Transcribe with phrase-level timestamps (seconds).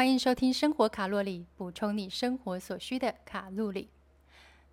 [0.00, 3.90] 欢迎收听生活卡路里，补充你生活所需的卡路里。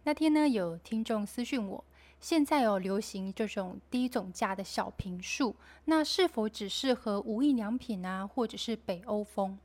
[0.03, 1.83] 那天呢，有听众私讯我，
[2.21, 5.54] 现在哦流行这种低总价的小平数，
[5.84, 9.60] 那是否只适合无印良品啊，或者是北欧风？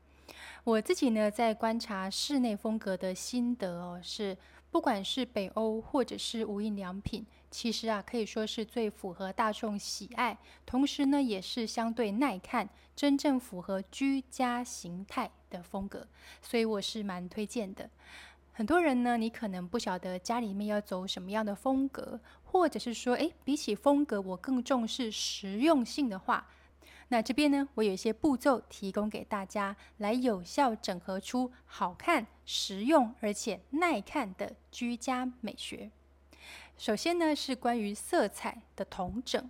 [0.65, 4.37] 我自己呢，在观察室内风格的心得哦，是
[4.69, 16.07] 不管是北欧或者是无印良品，其实啊，可以说是最符合大众喜爱，同时呢，也是相对耐看，真正符合居家形态的风格，
[16.41, 17.87] 所以我是蛮推荐的。
[18.53, 26.47] 很多人呢，你可能不晓得家里面要走什么样的风格，或者是说，诶，比起风格，我更重视实用性的话。
[27.09, 35.91] 那这边呢，我有一些步骤提供给大家，来有效整合出好看、实用而且耐看的居家美学。
[36.83, 39.49] 首先呢，是关于色彩的统整。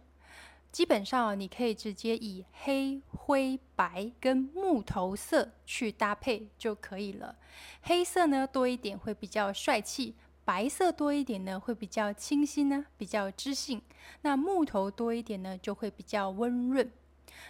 [0.71, 7.35] 基本上你可以直接以黑、灰、白跟木头色去搭配就可以了。
[7.81, 10.13] 黑色呢多一点会比较帅气，
[10.45, 13.81] 白色多一点呢会比较清新呢，比较知性。
[14.21, 16.87] 那木头多一点呢就会比较温润。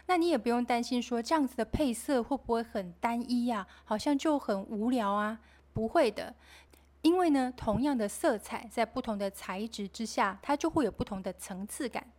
[0.05, 3.67] 那你也不用担心说这样子的配色会不会很单一呀？
[3.83, 5.41] 好像就很无聊啊？
[5.73, 6.35] 不会的，
[7.03, 12.11] 因为呢，同样的色彩在不同的材质之下，它就会有不同的层次感。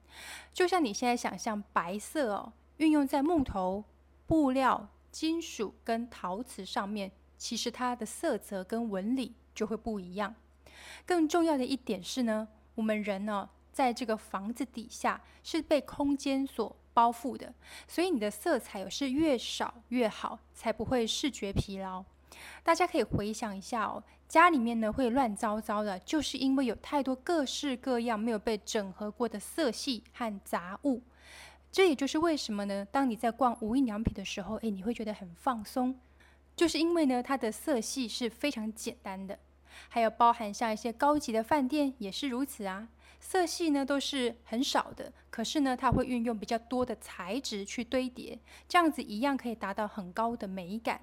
[0.53, 3.83] 就像你现在想象白色哦，运用在木头、
[4.27, 10.33] 布料、金属跟陶瓷上面，其实它的色泽跟纹理就会不一样。
[11.05, 16.77] 更重要的一点是呢，我们人呢，在这个房子底下是被空间所。
[16.95, 17.53] 包覆的，
[17.89, 22.05] 所以你的色彩是越少越好，才不会视觉疲劳。
[22.63, 24.01] 大家可以回想一下哦，
[24.35, 31.01] 家里面呢会乱糟糟的，就是因为有太多各式各样没有被整合过的色系和杂物。
[31.71, 32.85] 这也就是为什么呢？
[32.91, 35.97] 当你在逛无印良品的时候，诶，你会觉得很放松，
[36.57, 39.39] 就是因为呢它的色系是非常简单的。
[39.89, 42.89] 还有包含像一些高级的饭店也是如此啊。
[43.21, 48.37] 色系呢都是很少的，可是呢，它会运用比较多的材质去堆叠，
[48.69, 51.01] 这样子一样可以达到很高的美感。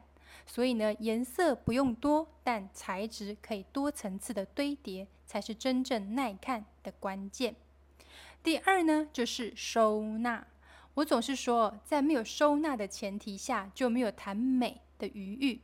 [0.53, 7.55] 所以呢，颜色不用多，但材质可以多层次的堆叠，才是真正耐看的关键。
[8.43, 10.45] 第二呢，就是收纳。
[10.95, 15.61] 我总是说，在没有收纳的前提下，就没有谈美的余裕。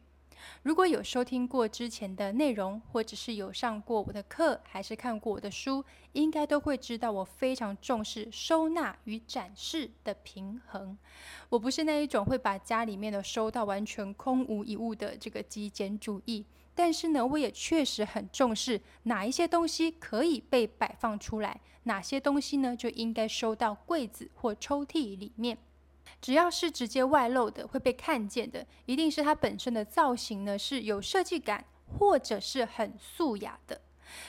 [0.64, 5.84] 如果有收听过之前的内容，或者是有上过我的课，还是看过我的书，
[6.14, 10.98] 应该都会知道我非常重视收纳与展示的平衡。
[11.50, 16.46] 我不是那一种会把家里面的收到完全空无一物的这个极简主义，
[16.76, 25.58] 但是呢，我也确实很重视哪一些东西可以被摆放出来，哪些东西呢就应该收到柜子或抽屉里面。
[26.22, 31.66] 只要是直接外露的会被看见的，一定是它本身的造型呢是有设计感，
[31.98, 33.82] 或者是很素雅的。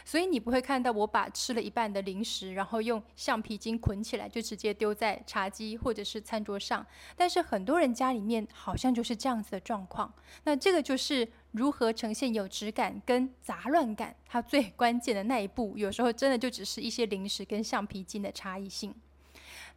[0.04, 6.84] 所以你不会看到我把吃了一半的零食，然后用橡皮筋捆起来就直接丢在茶几或者是餐桌上。
[7.16, 10.12] 但是很多人家里面好像就是这样子的状况。
[10.42, 18.92] 那这个就是如何呈现有质感跟杂乱感，它最关键的那一步，有时候真的就只是一些零食跟橡皮筋的差异性。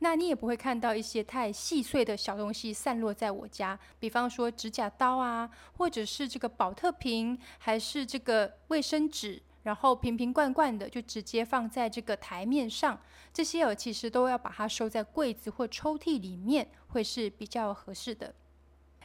[0.03, 5.47] 那你也不会看到一些太细碎的小东西散落在我家，比方说指甲刀啊，
[5.77, 12.99] 或者是这个保特瓶，还是这个卫生纸，然后瓶瓶罐罐的就直接放在这个台面上，
[13.31, 18.33] 这些哦其实都要把它收在柜子或抽屉里面，会是比较合适的。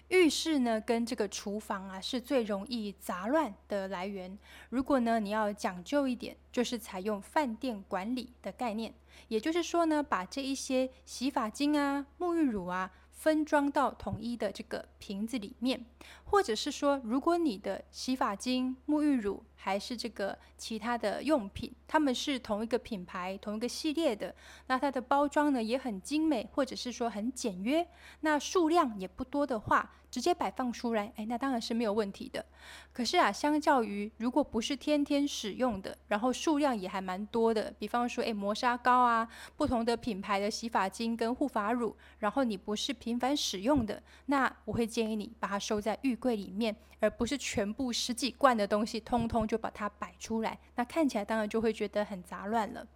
[0.08, 4.38] 浴室呢，跟这个厨房啊，是最容易杂乱的来源。
[4.70, 8.94] 如果呢，你要讲究一点，就是采用饭店管理的概念，
[9.28, 12.92] 也就是说呢，把这一些洗发精啊、沐浴乳啊。
[13.16, 15.86] 分装到统一的这个瓶子里面，
[16.26, 24.34] 或者是说，如果你的洗发精、沐浴乳还是这个其他的用品，它们是同一个品牌、同一个系列的，
[24.66, 27.86] 那它的包装呢也很精美，或者是说很简约，
[28.20, 32.44] 那数量也不多的话，直接摆放出来，哎，那当然是没有问题的。
[32.92, 42.96] 可是啊，相较于如果不是天天使用的，然后数量也还蛮多的，比方说，哎，磨砂膏啊，不同的品牌的洗发精跟护发乳，然后你不是。
[42.96, 50.58] 频繁使用的，那我会建议你把它收在浴柜里面，而不是全部十几罐的东西通通就把它摆出来。
[50.74, 52.86] 那看起来当然就会觉得很杂乱了。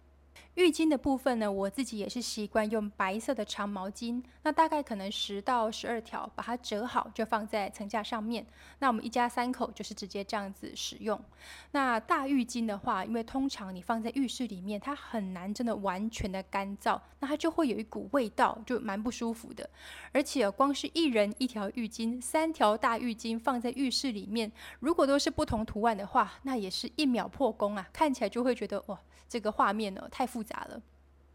[0.55, 8.45] 浴巾的部分呢，我自己也是习惯用白色的长毛巾，那大概可能十到十二条，把它折好就放在层架上面。
[8.79, 11.17] 那我们一家三口就是直接这样子使用。
[11.71, 19.69] 那大浴巾的话，因为通常你放在浴室里面，它很难真的完全的干燥，那它就会有一股味道，就蛮不舒服的。
[20.11, 24.51] 而且光是一人一条浴巾，三条大浴巾放在浴室里面，
[24.81, 27.87] 如果都是不同图案的话，那也是一秒破功啊！
[27.93, 28.99] 看起来就会觉得哇。
[29.31, 30.81] 这个画面呢太复杂了。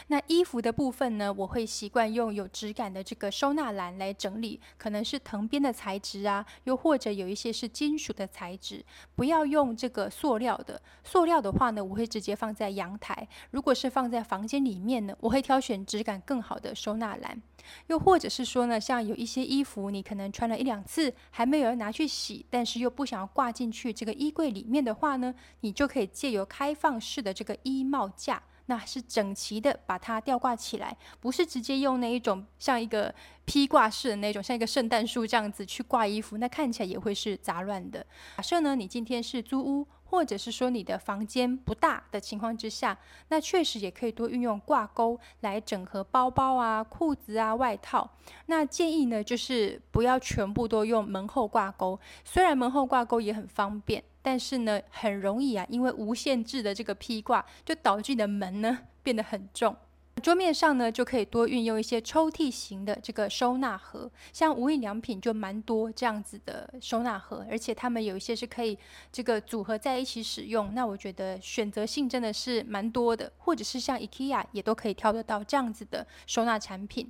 [0.08, 8.84] 那衣服的部分呢，我会习惯用有质感的这个收纳篮来整理，可能是藤编的材质啊，又或者有一些是金属的材质，
[9.16, 10.80] 不要用这个塑料的。
[11.02, 13.26] 塑料的话呢，我会直接放在阳台。
[13.50, 17.42] 如果是放在房间里面呢，我会挑选质感更好的收纳篮。
[17.88, 33.14] 又或者是说呢，像有一些衣服，你可能穿了一两次，还没有拿去洗，但是又不想要挂进去这个衣柜里面的话呢，你就可以借由开放式的这个衣帽架，那是整齐的把它吊挂起来，不是直接用那一种像一个
[33.44, 38.04] 披挂式的那种，像一个圣诞树这样子去挂衣服，那看起来也会是杂乱的。
[38.36, 39.86] 假设呢，你今天是租屋。
[40.06, 42.96] 或者是说你的房间不大的情况之下，
[43.28, 48.08] 那确实也可以多运用挂钩来整合包包啊、裤子啊、外套。
[48.46, 51.98] 那建议呢，就是不要全部都用门后挂钩。
[52.24, 59.76] 虽然门后挂钩也很方便，但是呢，很容易啊，因为无限制的这个披挂，就导致你的门呢变得很重。
[60.22, 68.76] 桌面上呢，就可以多运用一些抽屉型的这个收纳盒，像无印良品就蛮多这样子的收纳盒，而且它们有一些是可以
[69.12, 70.74] 这个组合在一起使用。
[70.74, 77.08] 那我觉得选择性真的是蛮多的，或者是像 IKEA 也都可以挑得到这样子的收纳产品。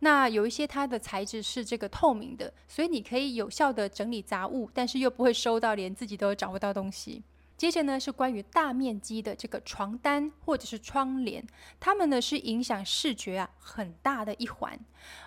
[0.00, 7.22] 那有一些它的材质是这个透明的，所以你可以有效的整理杂物，但是又不会收到连自己都找不到东西。
[7.56, 11.46] 接着呢是关于大面积的这个床单或者是窗帘，
[11.78, 14.78] 它们呢是影响视觉啊很大的一环。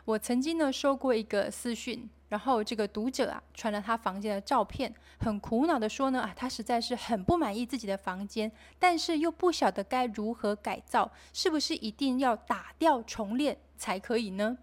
[0.05, 14.57] 我曾经呢收过一个私讯，然后这个读者啊传了他房间的照片，很苦恼的说呢啊他实在是很不满意自己的房间，但是又不晓得该如何改造，是不是一定要打掉重练才可以呢？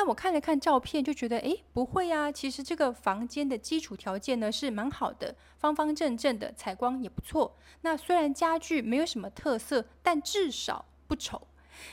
[0.00, 2.32] 那我看了看照片，就觉得，诶，不会啊。
[2.32, 7.58] 其实这个房间的基础条件呢是蛮好的，方方正正的，采光也不错。
[7.82, 11.48] 那虽然家具没有什么特色，但至少不丑。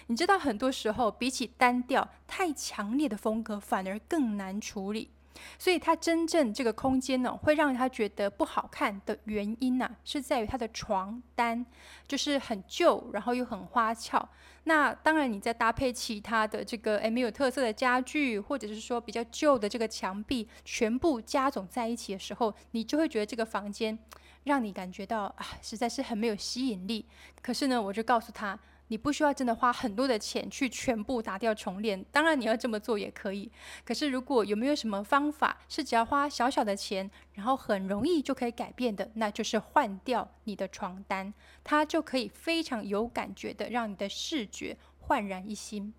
[0.06, 5.12] 你知道，很多时候比起单调、太强烈的风格，反而更难处理。
[5.58, 11.66] 所以它真正这个空间呢，会让他觉得不好看的原因呢，是在于它的床单
[12.08, 14.28] 就是很旧，然后又很花俏。
[14.64, 23.98] 那当然，你再搭配其他的这个诶没有特色的家具，或者是说比较旧的这个墙壁，全部加总在一起的时候，你就会觉得这个房间
[24.44, 27.06] 让你感觉到啊，实在是很没有吸引力。
[27.42, 28.60] 可是呢，我就告诉他。
[28.90, 33.52] 你不需要真的花很多的钱去全部打掉重练，当然你要这么做也可以。
[33.84, 45.94] 可是如果有没有什么方法是只要花小小的钱，然后很容易就可以改变的，那就是换掉你的床单，它就可以非常有感觉的让你的视觉焕然一新。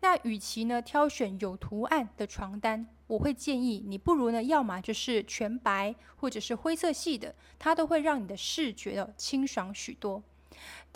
[0.00, 10.22] 那与其呢挑选有图案的床单，我会建议你不如呢，要么就是全白或者是灰色系的，它都会让你的视觉哦清爽许多。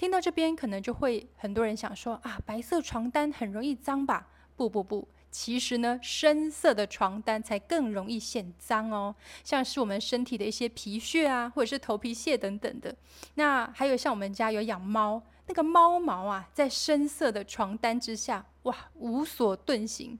[0.00, 4.26] 听到这边，可能就会很多人想说啊，白色床单很容易脏吧？
[4.56, 9.14] 不不不，其实呢，深色的床单才更容易显脏哦。
[9.44, 12.96] 像是我们身体的一些皮屑啊，或者是头皮屑等等的。
[13.34, 20.18] 那还有像我们家有养猫，那个猫毛啊，在深色的床单之下，哇，无所遁形。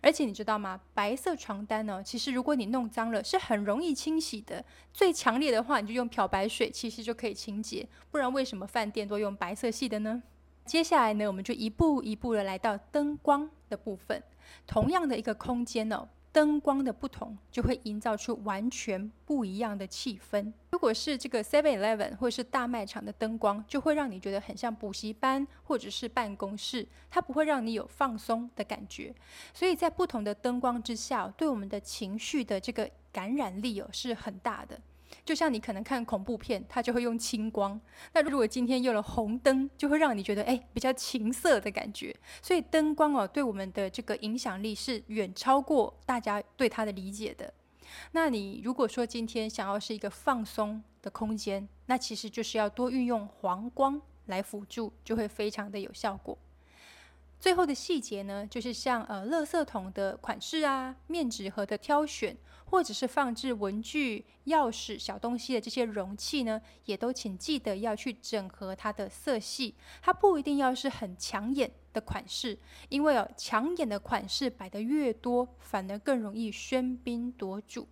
[0.00, 0.80] 而且你知道吗？
[0.94, 4.64] 白色床单呢，其实如果你弄脏了，是很容易清洗的。
[4.92, 7.86] 最强烈的话，你就用漂白水，其实就可以清洁。
[8.10, 10.22] 不然为什么饭店都用白色系的呢？
[10.64, 14.22] 接下来呢，我们就一步一步的来到灯光的部分。
[14.66, 16.08] 同样的一个空间呢。
[16.36, 20.52] 灯光的不同，就会营造出完全不一样的气氛。
[20.70, 29.14] 如果是这个 Seven Eleven 或是大卖场的灯光，就会让你觉得很像补习班或者是办公室，它不会让你有放松的感觉。
[29.54, 34.78] 所以在不同的灯光之下，对我们的情绪的这个感染力哦是很大的。
[35.24, 37.80] 就像你可能看恐怖片，它就会用青光。
[38.12, 42.14] 那如果今天用了红灯，就会让你觉得哎比较情色的感觉。
[42.42, 47.52] 所以灯光哦，对我们的这个影响力是远超过大家对它的理解的。
[48.12, 56.36] 那你如果说今天想要是一个放松的空间，那其实就是要多运用黄光来辅助，就会非常的有效果。
[57.38, 69.74] 最后的细节呢，就是像呃，垃圾桶的款式啊，面纸盒的挑选，或者是放置文具、钥匙、小东西的这些容器呢，也都请记得要去整合它的色系。
[70.02, 77.86] 它不一定要是很抢眼的款式，因为哦，抢眼的款式摆得越多，反而更容易喧宾夺主。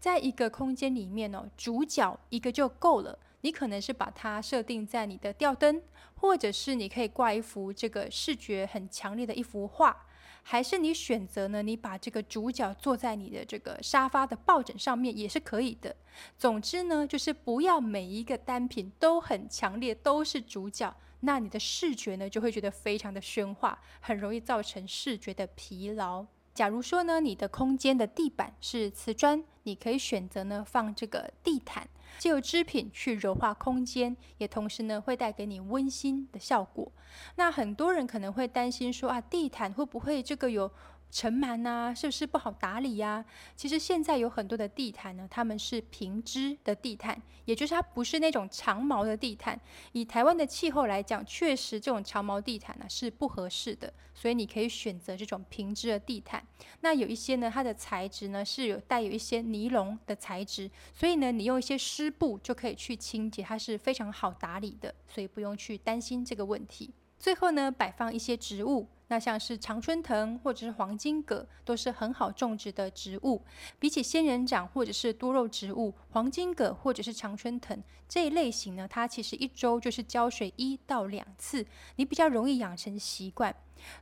[0.00, 3.18] 在一个空间里面哦，主角一个就够了。
[3.42, 5.82] 你可能是把它设定在你的吊灯，
[6.14, 10.06] 或者是你可以挂一幅这个视觉很强烈的一幅画，
[10.42, 11.62] 还是你选择呢？
[11.62, 15.94] 你把这个主角坐在你的这个沙发的抱枕上面也是可以的。
[16.36, 26.26] 总之呢，就是不要每一个单品都很强烈，都是主角，那你的视觉呢就会觉得非常的喧哗，很容易造成视觉的疲劳。
[26.52, 31.88] 假如说呢，你的空间的地板是瓷砖，你可以选择呢放这个地毯。
[32.18, 36.90] 借由织品去柔化空间，也同时呢会带给你温馨的效果。
[37.36, 40.70] 那很多人可能会担心说啊，地毯会不会这个有？
[41.10, 43.24] 尘螨呐，是不是不好打理呀？
[43.56, 49.60] 其实现在有很多的地毯呢，他们是平织的地毯，也就是它不是那种长毛的地毯。
[49.92, 56.46] 以台湾的气候来讲，确实这种长毛地毯呢是不合适的，所以你可以选择这种平织的地毯。
[56.80, 66.94] 那有一些呢，它的材质呢是有带有一些尼龙的材质，所以呢，你用一些湿布就可以去清洁，它是非常好打理的，所以不用去担心这个问题。
[67.18, 68.86] 最后呢，摆放一些植物。
[69.10, 73.44] 那像是常春藤或者是黄金葛，都是很好种植的植物。
[73.80, 83.54] 比起仙人掌或者是多肉植物，黄金葛或者是常春藤这一类型呢，它其实一周就是浇水一到两次，你比较容易养成习惯。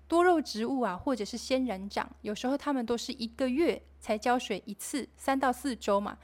[0.07, 6.19] 多肉植物啊，或者是仙人掌，有时候它们都是一个月才浇水一次，三到四周嘛。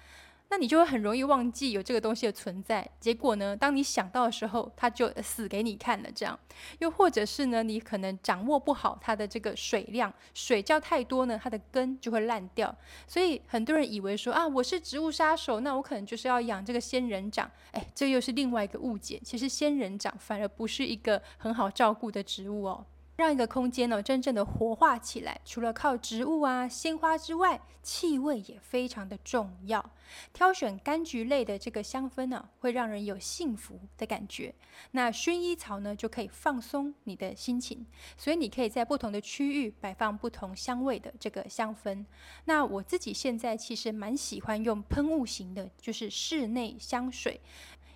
[0.50, 6.08] 那你就会很容易忘记有这个东西的存在，结果呢，当你想到的时候，它就死给你看了。
[6.14, 6.38] 这样，
[6.78, 12.72] 又或者是呢，你可能掌握不好它的这个水量，水浇太多呢，它的根就会烂掉。
[13.08, 17.50] 所以很多人以为说啊，我是植物杀手，那我可能就是要养这个仙人掌。
[17.72, 19.20] 哎，这又是另外一个误解。
[19.24, 22.86] 其实仙人掌反而不是一个很好照顾的植物哦。
[23.16, 29.90] 让一个空间呢真正的活化起来，除了靠植物啊、鲜花之外，气味也非常的重要。
[30.32, 34.52] 挑选柑橘类的这个香氛呢，会让人有幸福的感觉。
[34.90, 37.86] 那薰衣草呢，就可以放松你的心情。
[38.16, 42.04] 所以你可以在不同的区域摆放不同香味的这个香氛。
[42.46, 47.40] 那我自己现在其实蛮喜欢用喷雾型的，就是室内香水，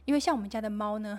[0.04, 1.18] 因为像我们家的猫呢。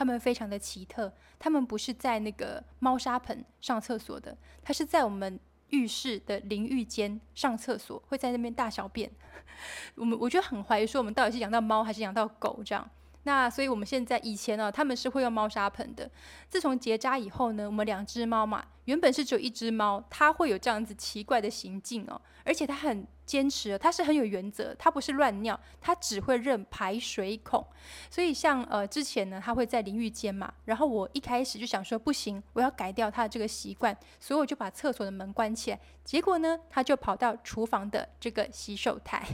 [0.00, 5.38] 他们非常的奇特，他们不是在那个猫砂盆上厕所的，它是在我们
[5.68, 9.10] 浴室的淋浴间上厕所，会在那边大小便。
[9.96, 12.90] 我们我觉得很怀疑，说我们到底是养到猫还是养到狗这样。
[13.24, 16.10] 那所以我们现在以前呢，他们是会用猫砂盆的。
[16.48, 23.06] 自从结扎以后呢，我们两只猫嘛，原本是只有一只猫，它会有这样子奇怪的行径哦，而且它很。
[23.30, 27.64] 坚持，它是很有原则，它不是乱尿，它只会认排水孔。
[28.10, 35.78] 所以像呃之前呢，它会在淋浴间嘛，然后我一开始就想说不行，我要改掉它的这个习惯，所以我就把厕所的门关起来。
[36.02, 39.24] 结果呢，它就跑到厨房的这个洗手台，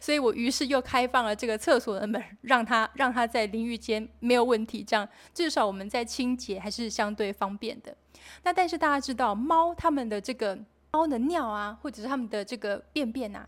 [0.00, 7.96] 所以我于是又开放了这个厕所的门，让它让它在淋浴间没有问题，这样至少我们在清洁还是相对方便的。
[8.42, 10.58] 那但是大家知道，猫它们的这个。
[10.96, 13.44] 猫的尿啊，或者是它们的这个便便啊，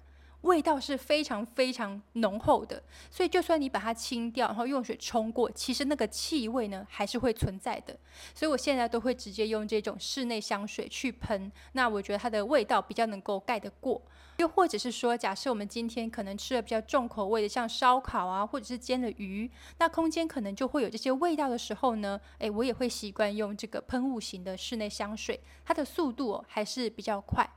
[0.46, 2.82] 味道是非常非常浓厚的。
[3.10, 7.94] 所以，就算你把它清掉，然后用水冲过，其实那个气味呢，还是会存在的。
[8.34, 11.50] 所以我现在都会直接用这种室内香水去喷。
[11.72, 14.00] 那我觉得它的味道比较能够盖得过。
[14.36, 27.48] 又或者是说，假设我们今天可能吃了比较重口味的，像烧烤啊，或者是煎的鱼，那空间可能就会有这些味道的时候呢，诶，我也会习惯用这个喷雾型的室内香水，它的速度还是比较快。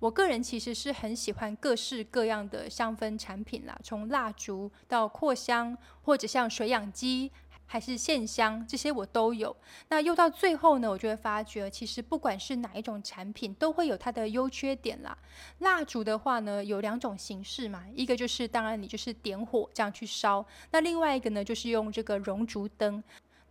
[0.00, 7.30] 我个人其实是很喜欢各式各样的香氛产品啦，从蜡烛到扩香，或者像水养机。
[7.72, 9.56] 还是线香，这些我都有。
[9.90, 15.16] 那用到最后呢，我就会发觉，其实不管是哪一种产品，都会有它的优缺点啦。
[15.58, 23.00] 蜡烛的话呢，有两种形式嘛，一个就是当然你就是点火这样去烧，那另外一个呢，就是用这个熔烛灯。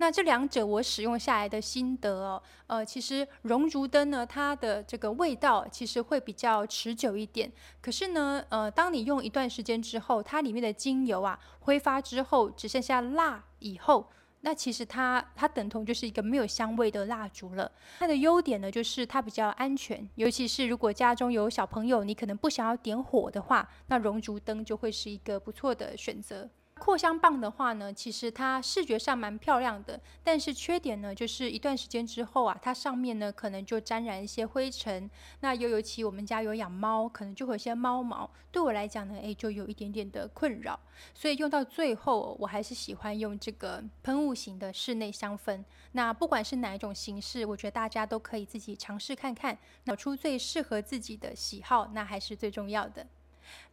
[0.01, 7.51] 那这两者我使用下来的心得哦，呃，其实熔烛灯呢，它的这个味道其实会比较持久一点。
[7.81, 13.43] 可是呢，呃，当你用一段时间之后，它里面的精油啊挥发之后，只剩下蜡。
[13.61, 17.69] 以后，那其实它它等同就是一个没有香味的蜡烛了。
[17.99, 26.49] 它的优点呢，就是它比较安全，尤其是如果家中有小朋友，你可能不想要点火的话，那熔烛灯就会是一个不错的选择。
[26.79, 35.07] 扩香棒的话呢，其实它视觉上蛮漂亮的，但是缺点呢，就是一段时间之后啊，它上面呢可能就沾染一些灰尘。
[35.41, 40.79] 那又尤其我们家有养猫，可能就会有些猫毛，对我来讲呢，诶，就有一点点的困扰。
[41.13, 45.63] 所以用到最后，我还是喜欢用这个喷雾型的室内香氛。
[45.91, 53.05] 那不管是哪一种形式，我觉得大家都可以自己尝试看看，找出最适合自己的喜好，那还是最重要的。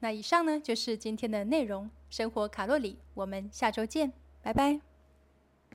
[0.00, 4.95] 那以上呢就是今天的内容，生活卡路里，我们下周见，拜拜。